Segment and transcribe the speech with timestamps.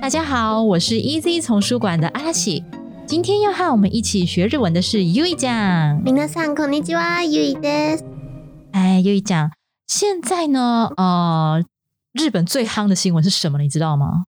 [0.00, 2.64] 大家好，我是 Easy 丛书馆的阿拉西。
[3.06, 6.02] 今天要和我们一起学日文的是 U 一酱。
[6.04, 8.04] 皆さんこんにちは、ゆいです。
[8.72, 9.50] 哎，U 一酱，
[9.86, 11.64] 现在呢，呃，
[12.12, 13.58] 日本最夯的新闻是什么？
[13.58, 14.24] 你知道吗？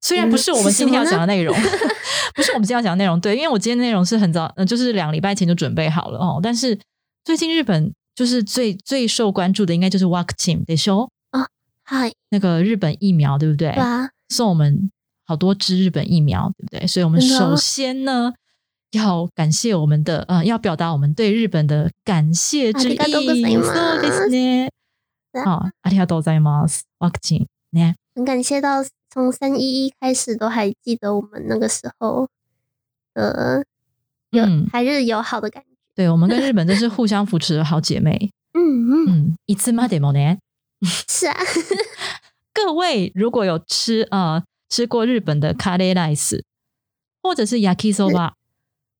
[0.00, 1.56] 虽然不是我们今天要讲的内容，
[2.34, 6.40] 不是我们今天要讲的内容，对，因为我今天的内容是很早，呃，就是两个礼拜前就准备好了哦。
[6.42, 6.78] 但是
[7.24, 11.10] 最近日本就是最最受关注的，应该就是 vaccine 得说
[11.84, 13.72] はい、那个日本疫苗，对不对？
[13.72, 14.90] 对啊，送我们
[15.26, 16.86] 好多支日本疫苗，对不对？
[16.86, 18.32] 所以我们真的首先呢，
[18.90, 22.96] 要感谢我们的呃，要表达我们对日本的感谢之意。
[22.96, 24.70] ありがとうございますそうですね。
[25.32, 26.84] 好，ありがとうございます。
[26.98, 27.94] ワクチンね。
[28.14, 32.28] 很感谢到从三一一开始都还記得我们那个时候
[33.14, 33.64] 的
[34.30, 35.68] 有、嗯还是友好的感觉。
[35.94, 38.30] 对，我们跟日本真是互相扶持的好姐妹。
[38.52, 40.38] 嗯嗯， 嗯，いつまでもね。
[40.82, 41.36] 是啊，
[42.52, 46.42] 各位如果有吃呃 吃过日本的カレーライス
[47.22, 48.32] 或者是 yakisoba，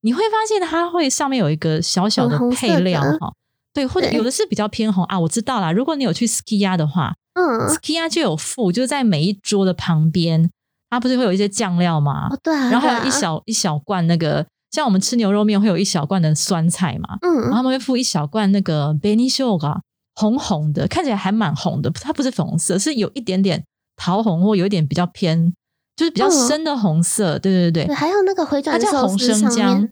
[0.00, 3.32] 你会发现它会上面有一个小小的红红色配料的哈。
[3.74, 5.72] 对，或者对有的是比较偏红啊，我知道啦。
[5.72, 10.50] 如果你有去 Skiya 的话嗯， ，Skiya 就有附，就是在每一桌的旁边，
[10.90, 12.28] 它不是会有一些酱料吗？
[12.30, 19.80] 哦对啊，然后还有对啊一小一小罐那个，像我们吃牛肉面会有一小罐的酸菜嘛，然后嗯他们会附一小罐那个 Benny Sugar，
[20.16, 23.64] 红红的，看起来还蛮红的，它不是粉红色，是有一点点
[23.97, 25.53] 桃红或有一点比较偏，
[25.97, 27.37] 就是比较嗯深的红色。
[27.37, 29.91] 对对对对，还有那个回它叫转寿红生司上姜面，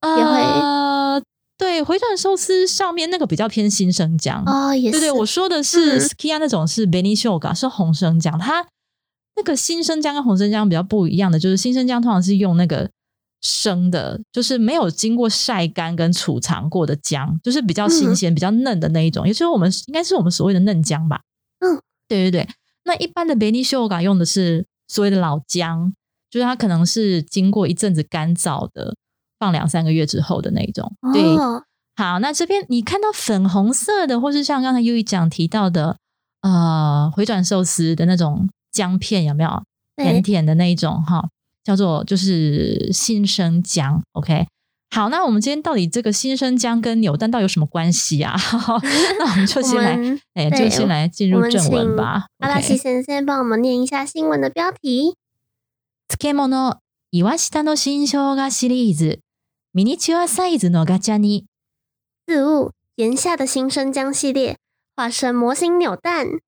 [0.00, 1.22] 对，也会呃，
[1.56, 4.42] 对，回转寿司上面那个比较偏新生姜。
[4.44, 8.66] 哦，也是，对对，我说的是嗯 Skia 那种是 Benny Sugar，是红生姜，它
[9.36, 12.90] 那个新生姜跟红生姜比较不一样的，就是新生姜通常是用那个
[13.42, 21.20] 生的，就是没有经过晒干跟储藏过的姜，就是比较新鲜、比较嫩的那一种，也就是我们应该是我们所谓的嫩姜吧。
[21.60, 21.78] 嗯，
[22.08, 22.48] 对对对。
[22.86, 25.92] 那一般的 Benny Sugar 用的是所谓的老姜，
[26.30, 28.94] 就是它可能是经过一阵子干燥的，
[29.38, 30.90] 放两三个月之后的那一种。
[31.12, 31.62] 对，哦，
[31.96, 35.96] 好，那这边你看到粉红色的，或是像刚才 U 一讲提到的，
[36.42, 39.62] 呃，回转寿司的那种姜片，有没有
[39.96, 41.28] 甜，甜的那一种哈？
[41.64, 44.00] 叫做就是新生姜。
[44.12, 44.46] OK，
[44.93, 48.35] 好，那我们今天到底这个新生姜跟扭蛋到底有什么关系啊？
[49.19, 52.27] 那我们就我先来，们哎、对就先来进入我们正文请吧。
[52.39, 55.15] 阿拉西 OK，先生帮我们念一下新闻的标题。
[56.09, 56.75] 漬物
[57.11, 59.19] 岩下の新生姜シリーズ
[59.73, 61.45] ミニチュアサイズのガチャに
[62.27, 64.57] 字物炎夏的新生姜系列，
[64.97, 66.39] 化身模型扭蛋。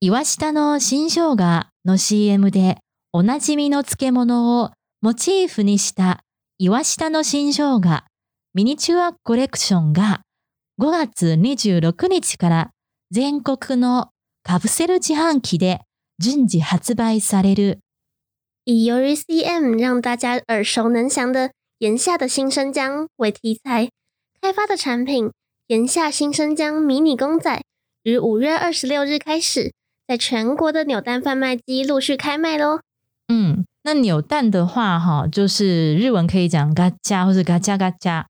[0.00, 2.78] 岩下の新生姜の CM で
[3.12, 4.70] おなじみの漬物を
[5.00, 6.22] モチーフにした
[6.59, 8.03] 岩下の新生姜
[8.55, 10.21] ミニチュアコレクションが
[10.79, 12.71] 5月26日から
[13.11, 14.09] 全国の
[14.41, 15.81] カプセル自販機で
[16.17, 17.77] 順次発売される。
[18.65, 23.91] 以由于 CM 让大家耳熟能详的炎夏的新生姜为题材
[24.41, 25.31] 开发的产品——
[25.67, 27.61] 炎夏新生姜迷你公仔，
[28.01, 29.75] 于五月二十六日开始，
[30.07, 32.79] 在全国的扭蛋贩卖机陆续开卖喽。
[33.27, 38.27] 嗯，那扭蛋的话，哈，就是日文可以讲嘎加或者嘎加嘎加。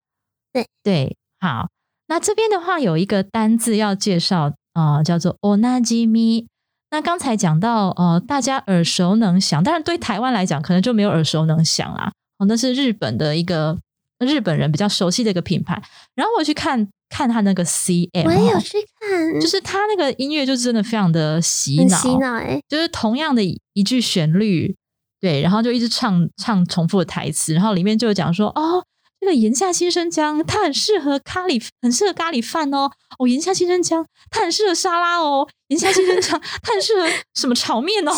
[0.53, 1.68] 对对，好。
[2.09, 6.45] 那这边的话有一个单字要介绍啊、呃叫做 onajimi。
[6.91, 12.12] 那刚才讲到呃，大家耳熟能详，但是对台湾来讲，可能就没有耳熟能详啦。
[12.38, 13.75] 哦，那是日本的一个
[14.19, 15.81] 日本人比较熟悉的一个品牌。
[16.13, 24.75] 然后我去看看他那个 CM，哦我也有去看，就是他那个音乐就真的非常的洗脑，洗脑哎、就是同样的一句旋律，
[25.19, 28.83] 对，然后就一直唱唱重复的台词，然后里面就有讲说，哦，
[29.19, 38.13] 这个炎夏新生姜它很适合咖喱，很适合咖喱饭哦，哦，炎夏新生姜它很适合沙拉哦，炎夏新生姜它很适合什么炒面哦，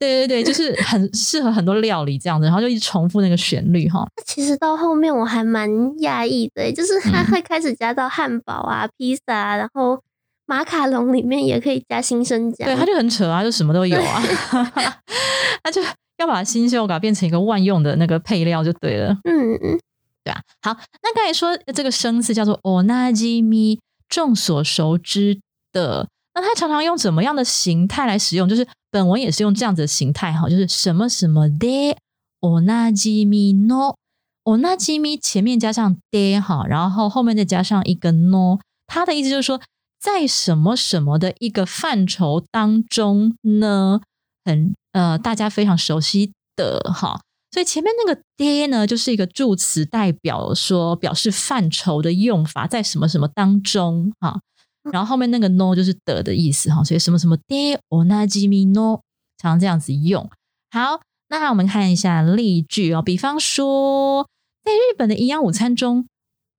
[0.00, 10.00] 对对对，就是很适合很多料理这样子，然后就一直重复那个旋律哈，其实到后面我还蛮讶异的欸，就是它嗯会开始加到汉堡啊、披萨啊，然后
[10.46, 12.66] 马卡龙里面也可以加新生姜。
[12.66, 14.22] 对，它就很扯啊，就什么都有啊，
[15.63, 15.81] 他就
[16.17, 19.17] 要把新秀嘎变成一个万用的那个配料就对了。
[19.23, 19.79] 嗯嗯，
[20.23, 25.39] 对啊，好，那刚才说这个生字叫做 onaji mi，众所熟知
[25.71, 26.07] 的。
[26.35, 28.49] 那它常常用怎么样的形态来使用？
[28.49, 31.95] 就是本文也是用这样子的形态哈，就是什么什么的
[32.41, 33.93] おなじみの
[34.43, 38.57] おなじみ前面加上的哈，然后后面再加上一个 no，
[38.87, 39.61] 它的意思就是说，
[39.99, 44.01] 在什么什么的一个范畴当中呢，
[44.43, 47.20] 很 呃大家非常熟悉的哈。
[47.52, 54.40] 所以前面那个“爹”呢，就是一个助词，代表说表示范畴的用法，在什么什么当中哈。
[54.92, 56.84] 然后后面那个 “no” 就是的的意思哈。
[56.84, 59.00] 所以什么什么爹，我那吉米 no
[59.38, 60.28] 常这样子用。
[60.70, 63.00] 好，那我们看一下例句哦。
[63.00, 64.28] 比方说，
[64.64, 66.06] 在日本的营养午餐中，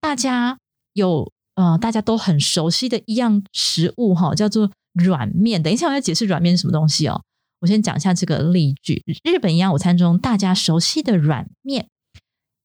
[0.02, 0.58] 大家
[0.94, 5.62] 有呃大家都很熟悉的一样食物哈，叫做软面。
[5.62, 7.22] 等一下我要解释软面是什么东西哦。
[7.61, 11.89] 我先讲一下这个例句：日本营养午餐中大家熟悉的软面，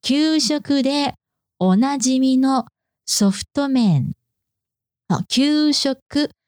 [0.02, 1.14] 給食で
[1.58, 2.66] おなじみの
[3.06, 4.14] ソフト麺。
[5.08, 5.98] 好，給食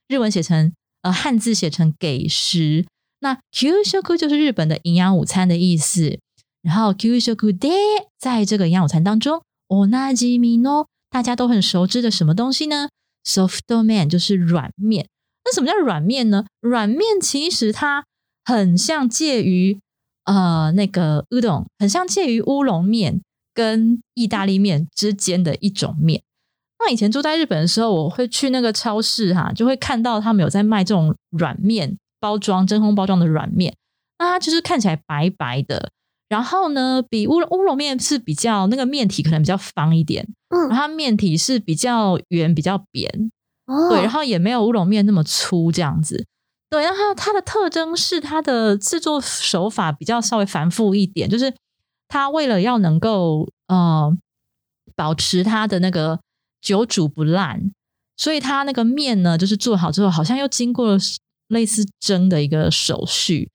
[0.07, 2.85] 日文写成呃汉字写成给食，
[3.19, 6.19] 那給食就是日本的营养午餐的意思。
[6.61, 7.71] 然后給食で
[8.19, 12.89] 在这个营养午餐当中，おなじみの大家都很熟知的什么东西呢？
[13.25, 15.07] soft 面就是软面。
[15.43, 16.45] 那什么叫软面呢？
[16.59, 18.05] 软面其实它
[18.46, 19.78] 很像介于
[20.25, 23.20] 呃那个乌冬，很像介于乌龙面
[23.52, 26.22] 跟意大利面之间的一种面。
[26.78, 33.75] 那以前住在日本的时候，我会去那个超市哈，就会看到他们有在卖这种软面包装、真空包装的软面。
[34.19, 35.90] 那它就是看起来白白的，
[36.28, 43.31] 然后呢，比乌乌龙面是比较那个面体可能比较方一点，嗯，然后面体是比较圆、比较扁，
[43.66, 46.26] 哦，对，然后也没有乌龙面那么粗这样子。
[46.68, 51.54] 对，然后它的特征是它的制作手法比较稍微繁复一点，就是
[52.08, 54.12] 它为了要能够呃
[54.96, 56.18] 保持它的那个
[56.60, 57.70] 久煮不烂，
[58.16, 60.98] 所以它那个面呢，就是做好之后好像又经过了
[61.48, 63.48] 类似蒸的一个手续。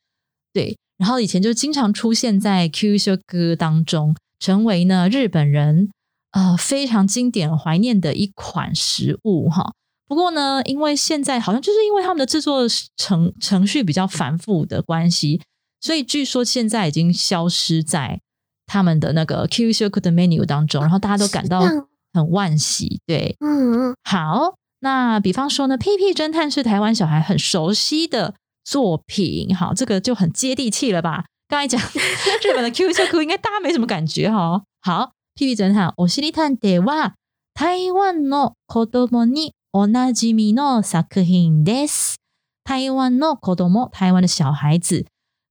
[0.53, 5.91] 对，然后以前就经常出现在 Q Q 歌当中，成为呢日本人
[6.31, 9.73] 呃非常经典怀念的一款食物哈。
[10.10, 12.62] 不过呢，因为现在好像就是因为他们的制作
[12.96, 15.40] 程程序比较繁复的关系，
[15.80, 18.20] 所以据说现在已经消失在
[18.66, 23.00] 他们的那个 Q Q 的 menu 当中，然后大家都感到很惋惜。
[23.06, 23.96] 对，嗯嗯。
[24.04, 28.34] 好，那比方说呢，《屁屁侦探》是台湾小孩很熟悉的
[28.64, 31.24] 作品，好，这个就很接地气了吧？
[31.48, 34.62] 刚才讲 日本的 Q Q 应该大家没什么感觉哈。
[34.80, 35.02] 好，《
[35.34, 37.14] 屁屁侦探》おしり探偵は
[37.54, 42.16] 台湾の子供に おなじみの作品です。
[42.64, 45.06] 台湾の子供，台湾的小孩子。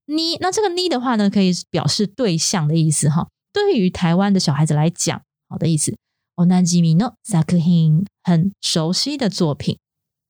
[0.06, 3.28] 你那这个你的话呢，可以表示对象的意思哈。
[3.52, 5.94] 对于台湾的小孩子来讲，好的意思。
[6.36, 9.78] おなじみの作品，很熟悉的作品。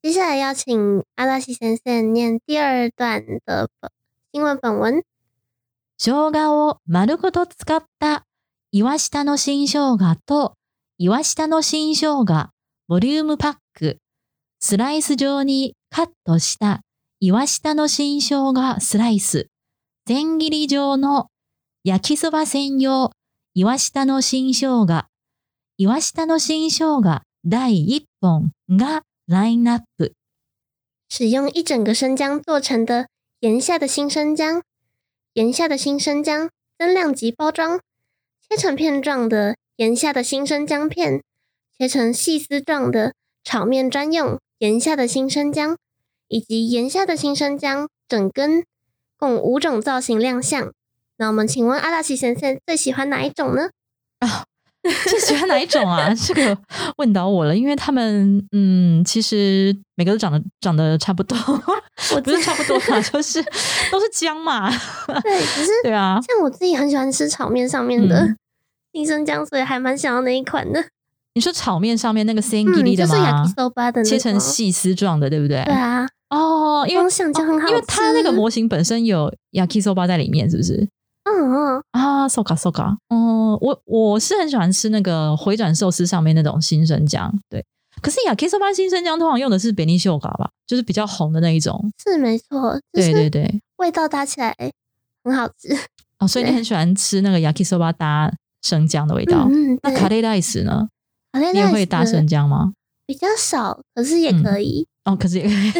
[0.03, 3.69] 接下来邀请阿拉西先生念第二段的
[4.31, 5.03] 新闻本文。
[5.99, 8.25] 生姜を丸ごと使った
[8.71, 10.55] 岩下の新生姜と
[10.99, 12.51] 岩下の新生姜
[12.87, 13.98] ボリュームパッ ク、
[14.60, 16.82] スライス状にカットした
[17.20, 19.48] 岩下の新生姜スライス、
[20.08, 21.28] 千切り状の
[21.84, 23.12] 焼きそば専用
[23.54, 25.06] 岩下の新生姜、
[25.78, 30.14] 岩下の新生姜第一本がラインナップ。
[31.10, 33.08] 使用一整个生姜做成的
[33.40, 34.62] 岩下的新生姜，
[35.34, 37.80] 岩下的新生姜增量级包装，
[38.48, 41.22] 切成片状的岩下的新生姜片。
[41.78, 45.78] 切成细丝状的炒面专用盐下的新生姜，
[46.28, 48.64] 以及盐下的新生姜整根，
[49.18, 50.72] 共五种造型亮相。
[51.18, 53.70] 那我们请问阿拉西先生最喜欢哪一种呢？
[54.20, 54.44] 啊，
[54.82, 56.14] 最喜欢哪一种啊？
[56.16, 56.58] 这个
[56.98, 61.38] 问倒我了，因为他们嗯，其实每个都长得长得差不多，
[62.16, 63.44] 我 不是差不多嘛，就是
[63.92, 64.70] 都是姜嘛。
[65.22, 68.36] 对，只是对啊，像我自己很喜欢吃炒面上面的
[68.94, 70.86] 新生姜，所以还蛮想要那一款的。
[71.34, 73.46] 你说炒面上面那个 singili 的吗？
[74.04, 75.64] 切成细丝状的，对不对？
[75.64, 76.08] 对啊。
[76.30, 80.88] 哦，因为像就很好因为它那个模型本身有 yakisoba 在里面，是不是？
[81.24, 81.84] 嗯嗯。
[81.92, 82.96] 啊，soka soka。
[83.10, 87.66] 嗯，我我是很喜欢吃那个回转寿司上面那种新生姜，对。
[88.02, 91.92] 可是 yakisoba 新生姜通常用的是北尼秀嘎吧，就是比较红的那一种。
[92.04, 92.80] 是没错。
[92.94, 93.62] 对对对。
[93.78, 94.56] 味道搭起来
[95.24, 95.78] 很好吃。
[96.20, 99.48] 哦，所以你很喜欢吃那个 yakisoba 搭生姜的味道。
[99.52, 99.78] 嗯。
[99.84, 100.34] 那卡雷拉
[101.34, 102.74] 你也会搭生姜吗？
[103.06, 105.16] 比较少，可是也可以哦。
[105.16, 105.72] 可是也可以。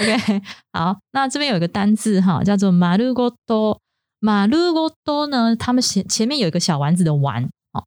[0.00, 3.80] OK，好，那这边有一个单字哈，叫做马路过多。
[4.22, 7.84] 马路过多呢，他们前前面有一个小丸子的丸哦。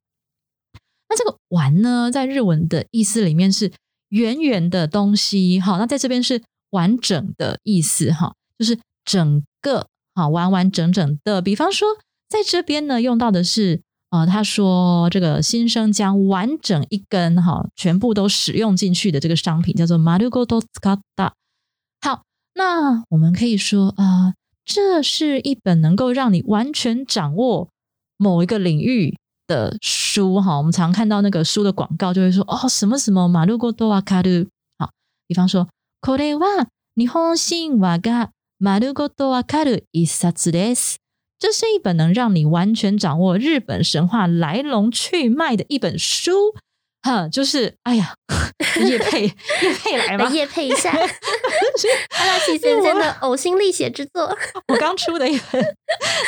[1.08, 3.72] 那这个丸呢，在日文的意思里面是
[4.08, 11.40] 圆圆的东西，哈，那在这边是完整的意思，哈，就是整个，哈，完完整整的。
[11.40, 11.86] 比方说，
[12.28, 13.82] 在这边呢，用到的是，
[14.13, 21.31] 呃，他说这个新生姜完整一根，哈，全部都使用进去的这个商品叫做 marugoto skata。
[22.01, 22.23] 好，
[22.55, 24.33] 那我们可以说，啊，
[24.65, 27.69] 这是一本能够让你完全掌握
[28.17, 29.17] 某一个领域。
[29.49, 34.47] 的书哈，我们常看到那个书的广告，就会说哦，什么什么马路过多瓦卡鲁，
[34.77, 34.91] 好，
[35.27, 35.67] 比方说，
[36.01, 40.97] これは日本神話が马路过多瓦卡鲁一冊です。
[41.44, 46.54] 这是一本能让你完全掌握日本神话来龙去脉的一本书。
[47.02, 48.14] 哈，就是哎呀，
[48.82, 54.34] 叶配叶配来吧，叶配一下，阿拉奇先生的呕心沥血之作。
[54.68, 55.62] 我刚出的一本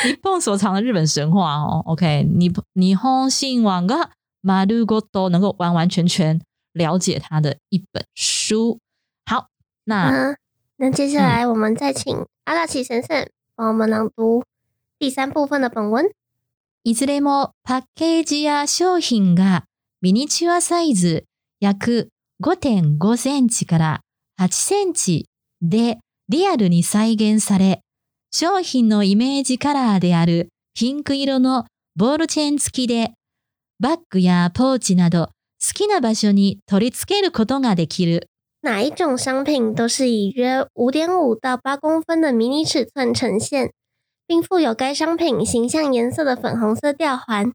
[0.05, 1.81] 你蹦所藏的日本神话哦。
[1.87, 6.39] OK，你你 hon 信网个马路过都能够完完全全
[6.73, 8.77] 了解他的一本书。
[9.25, 9.47] 好，
[9.85, 10.37] 那
[10.75, 14.43] 那接下来我们再请阿拉奇先生帮我们朗读
[14.99, 16.09] 第三部分的本文。
[16.83, 19.65] いずれもパッケージや商品が
[20.01, 21.25] ミニチュアサイズ
[21.59, 22.09] 約
[22.43, 24.01] 5.5センチから
[24.41, 25.25] 8センチ
[25.61, 25.99] で
[26.29, 27.81] リアルに再現され、
[28.31, 33.13] 商品のイメージカラーであるピンク色のボールチェーン付きで、
[33.79, 38.29] バッグやポーチなど好きな場所に取り付けることができる。
[38.61, 43.71] 哪一种商品都是以约五点五到八公分的迷你尺寸呈现，
[44.27, 47.51] 并附有该商品形象颜色的粉红色吊环。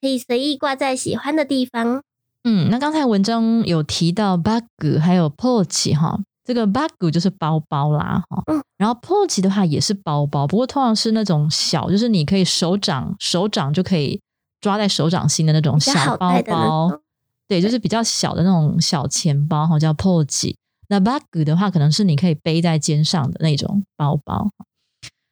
[0.00, 2.02] 可以随意挂在喜欢的地方。
[2.42, 14.20] 嗯，那刚才文章有提到 bag 还有 pouch 哈，这个 bag 就是包包啦哈，嗯，然后 pouch 的话也是包包，不过通常是那种小，就是你可以手掌手掌就可以
[14.60, 17.00] 抓在手掌心的那种小包包，
[17.46, 20.52] 对，就是比较小的那种小钱包哈，叫 pouch。
[20.88, 24.50] 那 bag 的话，可能是你可以背在肩上的那种包包。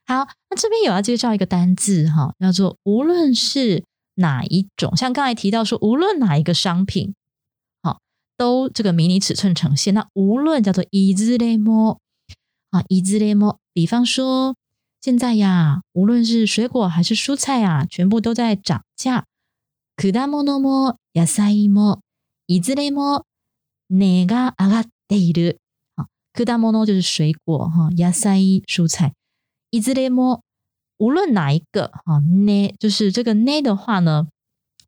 [0.10, 3.84] 好，那这边有要介绍一个单字哈，叫做无论是。
[4.18, 4.96] 哪一种？
[4.96, 7.14] 像刚才提到说，无论哪一个商品，
[7.82, 8.00] 好，
[8.38, 9.94] 都这个迷你尺寸呈现。
[9.94, 11.98] 那无论叫做いずれも
[12.72, 13.58] 啊，いずれも。
[13.74, 14.56] 比方说，
[15.02, 19.26] 现在呀，无论是水果还是蔬菜啊，全部都在涨价。
[19.98, 22.00] 果物も野菜も
[22.48, 23.26] いずれも
[23.90, 25.60] 値が上がっている。
[25.98, 29.12] 好，果物就是水果哈，野菜蔬菜
[29.72, 30.42] いずれも。
[30.98, 34.28] 无论哪一个哈，呢就是这个呢的话呢，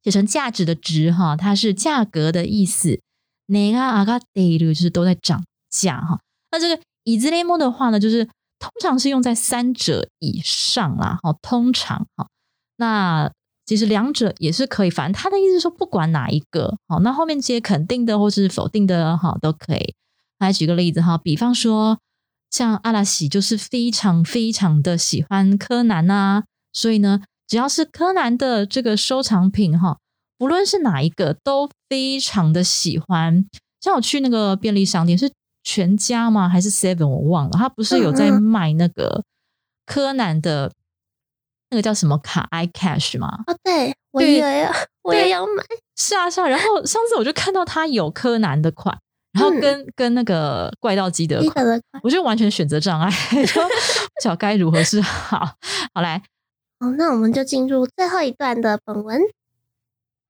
[0.01, 3.01] 写成价值的值哈，它是价格的意思。
[3.47, 6.21] 哪个阿嘎得的就是都在涨价哈。
[6.50, 8.24] 那这个以字雷莫的话呢，就是
[8.57, 11.19] 通常是用在三者以上啦。
[11.21, 12.29] 哈，通常哈，
[12.77, 13.29] 那
[13.65, 14.89] 其实两者也是可以。
[14.89, 19.93] 反正他的意思说，不管哪一个好，那后面接肯定的或是否定的哈，都可以。
[20.39, 22.00] 来举个例子哈，比方说。
[22.52, 29.99] 像阿拉喜就是非常非常的喜欢柯南啊，所以呢，只要是柯南的这个收藏品哈，
[30.37, 33.47] 不论是哪一个都非常的喜欢。
[33.80, 35.32] 像我去那个便利商店，是
[35.64, 36.47] 全家吗？
[36.47, 37.09] 还是 Seven？
[37.09, 39.25] 我忘了，他不是有在卖那个
[39.87, 40.71] 柯南的
[41.71, 43.44] 那个叫什么卡 iCash 吗？
[43.47, 45.64] 啊，对，我也要，我也要买。
[45.97, 46.47] 是啊，是啊。
[46.47, 48.99] 然后上次我就看到他有柯南的款。
[49.32, 51.42] 然后跟跟那个怪盗基德，
[52.02, 53.10] 我就完全选择障碍，
[53.46, 55.56] 说不晓得该如何是好。
[55.94, 56.22] 好来，
[56.78, 59.20] 好，那我们就进入最后一段的本文。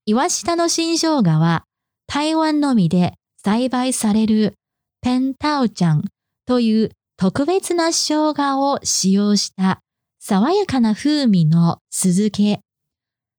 [0.06, 1.64] イワシタの新生姜は
[2.06, 4.54] 台湾のみで栽培される
[5.00, 6.04] ペンタオちゃん
[6.46, 9.80] という特別な生姜を使用した
[10.20, 12.60] 爽やかな風味の酢漬け。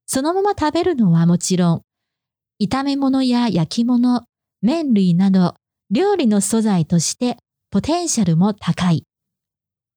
[0.06, 1.82] そのまま食べるのはもちろん、
[2.62, 4.26] 炒め物や焼き物、
[4.63, 5.55] 麺類など
[5.91, 7.37] 料理の素材として
[7.71, 9.05] ポテンシャルも高い。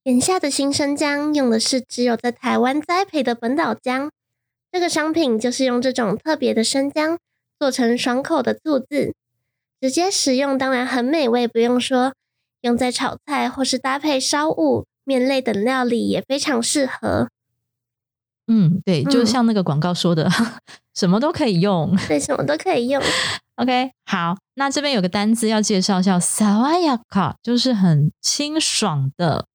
[0.03, 4.10] 眼下的新生姜用的是只有在台湾栽培的本岛姜，
[4.72, 7.20] 这个商品就是用这种特别的生姜
[7.60, 9.13] 做成爽口的醋渍，
[9.79, 12.13] 直接食用当然很美味，不用说，
[12.62, 17.29] 用在炒菜或是搭配烧物、面类等料理也非常适合。
[18.48, 20.27] 嗯，对，就像那个广告说的，
[20.96, 23.01] 什么都可以用，对，什么都可以用。
[23.56, 29.46] OK，好，那这边有个单词要介绍，叫 “sawayaka”，就是很清爽的。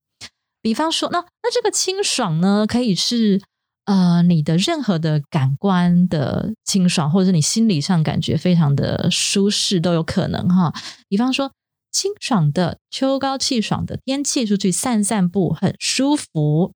[0.59, 3.41] 比方说，那那这个清爽呢，可以是
[3.85, 10.73] 呃你的任何的感官的清爽，或者是你心理上感觉非常的舒适都有可能哈。
[11.07, 11.51] 比方说，
[11.91, 16.73] 清爽的秋高气爽的天气，出去散散步很舒服。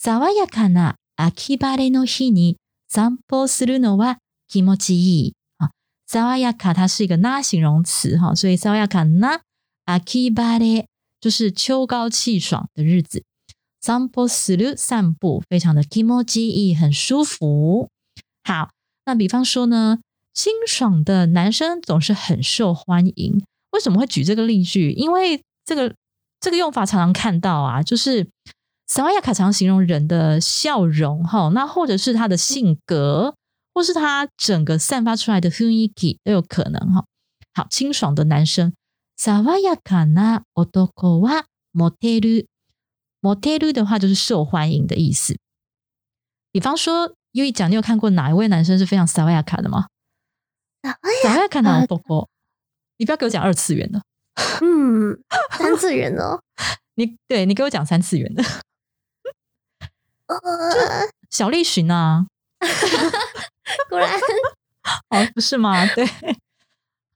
[0.00, 2.56] “sawayaka na akibare no hi ni
[2.92, 4.16] sanpo suru no wa
[4.50, 5.34] kimoji。
[6.10, 9.42] 萨瓦亚卡它是一个那形容词哈，所以萨瓦亚卡那
[9.84, 10.86] 阿基巴列
[11.20, 13.22] 就是秋高气爽的日子。
[13.82, 17.90] 散歩する散步，非常的 kimoji，很舒服。
[18.42, 18.70] 好，
[19.04, 19.98] 那比方说呢，
[20.32, 23.44] 清爽的男生总是很受欢迎。
[23.72, 24.92] 为什么会举这个例句？
[24.92, 25.94] 因为这个
[26.40, 28.26] 这个用法常常看到啊，就是
[28.86, 33.34] 萨瓦亚卡常形容人的笑容哈，那或者是他的性格，
[33.77, 37.05] 或是他整个散发出来的雰囲気都有可能哈。
[37.53, 38.73] 好，清爽的男生，
[39.15, 42.47] 萨瓦亚卡な男はモテる。
[43.21, 45.37] モテる的话就是受欢迎的意思。
[46.51, 49.87] 比方说，优一讲，你有看过哪一位男生是非常萨瓦亚卡的吗？
[51.23, 51.87] 萨瓦亚卡な男。
[52.97, 54.03] 你不要给我讲二次元的，
[54.61, 55.19] 嗯，
[55.57, 56.41] 三次元的。
[56.95, 58.43] 你对你给我讲三次元的，
[60.27, 62.27] 呃，小栗旬啊，
[63.88, 64.10] 果然，
[65.10, 65.84] 哦，不是吗？
[65.94, 66.06] 对，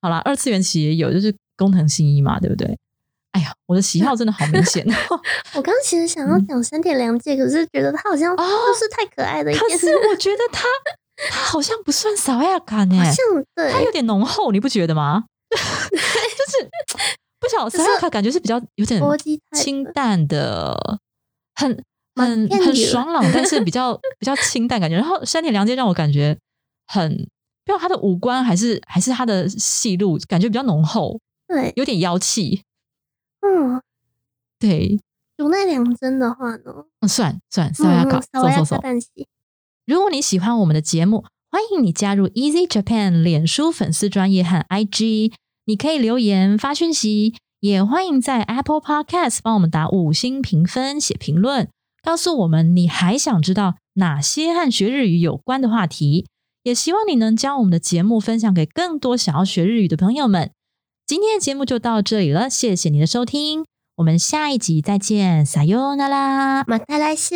[0.00, 2.78] 好啦，二次元其实也有，就是工藤新一嘛，对不对？
[3.32, 4.86] 哎呀，我的喜好真的好明显。
[5.54, 8.44] 我刚其实想要讲山田凉介，可是觉得他好像就
[8.74, 9.50] 是太可爱的。
[9.52, 10.64] 可是我觉得他
[11.30, 13.16] 他好像不算少亚感呢，好像
[13.54, 15.24] 对，他有点浓厚，你不觉得吗？
[15.50, 16.68] 就是
[17.40, 19.00] 不晓得萨亚卡感觉是比较有点
[19.54, 20.98] 清淡的，
[21.54, 21.82] 很
[22.14, 24.96] 很很爽朗，但是比较比较清淡感觉。
[24.96, 26.36] 然后山田凉介让我感觉
[26.86, 32.62] 很，不知道他的五官还是还是他的戏路，感觉比较浓厚，对，有点妖气。
[33.40, 33.80] 嗯，
[34.58, 35.00] 对。
[35.38, 36.84] 竹内良真的话呢？
[37.00, 38.82] 嗯，算算萨亚卡，走走走。
[39.86, 45.32] 如果你喜欢我们的节目，欢迎你加入 Easy Japan 脸书粉丝专业和 IG。
[45.64, 51.68] 你可以留言发讯息，也欢迎在 Apple Podcast 帮我们打五星评分、写评论，
[52.02, 56.26] 告诉我们你还想知道哪些和学日语有关的话题。
[56.64, 60.52] 也希望你能将我们的节目分享给更多想要学日语的朋友们。
[61.04, 63.64] 今天的节目就到这里了，谢谢你的收听，
[63.96, 67.34] 我们下一集再见，撒哟那拉，马达来西。